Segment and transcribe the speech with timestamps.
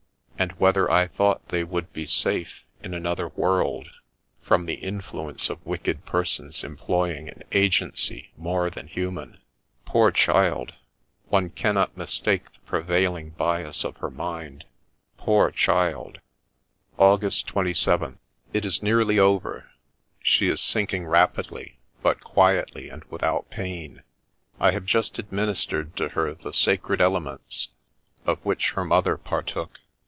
[0.41, 3.89] And whether I thought they would be safe, in another world,
[4.41, 9.37] from the influence of wicked persons employing an agency more than human?"
[9.85, 10.73] Poor child!
[11.29, 14.65] One cannot mistake the prevailing bias of her mind.
[15.15, 16.21] Poor child I
[17.03, 18.17] ''August 27th.—
[18.51, 19.69] It is nearly over;
[20.23, 24.01] she is sulking rapidly, but quietly and without pain.
[24.59, 27.69] I have just administered to her the sacred elements,
[28.25, 29.77] of which her mother partook.